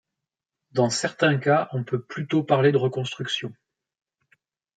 [0.71, 3.53] Dans certains cas on peut plutôt parler de reconstruction.